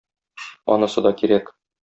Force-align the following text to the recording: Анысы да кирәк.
Анысы 0.77 1.05
да 1.09 1.13
кирәк. 1.21 1.55